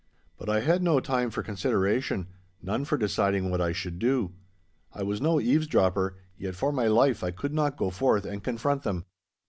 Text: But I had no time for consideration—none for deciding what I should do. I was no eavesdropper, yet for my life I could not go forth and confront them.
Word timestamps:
But 0.39 0.49
I 0.49 0.61
had 0.61 0.81
no 0.81 0.99
time 0.99 1.29
for 1.29 1.43
consideration—none 1.43 2.85
for 2.85 2.97
deciding 2.97 3.51
what 3.51 3.61
I 3.61 3.71
should 3.71 3.99
do. 3.99 4.33
I 4.91 5.03
was 5.03 5.21
no 5.21 5.39
eavesdropper, 5.39 6.17
yet 6.39 6.55
for 6.55 6.71
my 6.71 6.87
life 6.87 7.23
I 7.23 7.29
could 7.29 7.53
not 7.53 7.77
go 7.77 7.91
forth 7.91 8.25
and 8.25 8.43
confront 8.43 8.81
them. 8.81 9.05